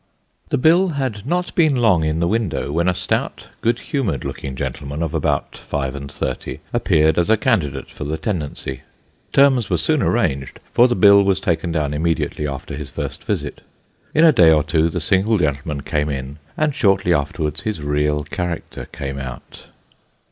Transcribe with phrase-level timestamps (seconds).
[0.49, 4.55] The bill had not been long in the window, when a stout, good humoured looking
[4.55, 8.81] gentleman, of about five and thirty, appeared as a candidate for the tenancy.
[9.31, 11.29] Terms were soon arranged, for the bill 32 Sketches by Bos.
[11.29, 13.61] was taken down immediately after his first visit.
[14.15, 18.23] In a day or two the single gentleman came in, and shortly afterwards his real
[18.23, 19.67] character came out.